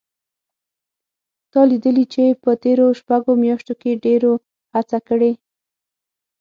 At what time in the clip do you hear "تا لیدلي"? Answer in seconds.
1.51-2.05